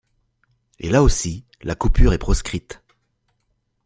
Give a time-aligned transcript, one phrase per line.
[0.79, 2.81] Et là aussi, la coupure est proscrite.